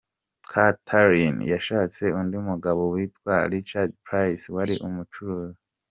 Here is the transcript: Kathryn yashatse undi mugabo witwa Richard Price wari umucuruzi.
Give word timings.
Kathryn 0.51 1.37
yashatse 1.53 2.03
undi 2.19 2.37
mugabo 2.49 2.81
witwa 2.93 3.35
Richard 3.51 3.91
Price 4.05 4.45
wari 4.55 4.75
umucuruzi. 4.87 5.61